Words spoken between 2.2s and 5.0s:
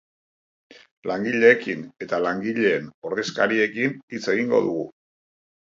langileen ordezkariekin hitz egingo dugu.